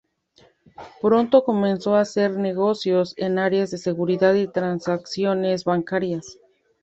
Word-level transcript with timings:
Pronto 0.99 1.43
comenzó 1.43 1.93
a 1.95 1.99
hacer 2.01 2.31
negocios 2.31 3.13
en 3.17 3.37
áreas 3.37 3.69
de 3.69 3.77
seguridad 3.77 4.33
y 4.33 4.47
transacciones 4.47 5.63
bancarias. 5.63 6.39